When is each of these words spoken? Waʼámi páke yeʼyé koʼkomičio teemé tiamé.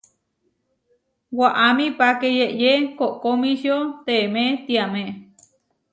Waʼámi 1.37 1.85
páke 1.97 2.27
yeʼyé 2.39 2.71
koʼkomičio 2.97 3.77
teemé 4.05 4.43
tiamé. 4.65 5.03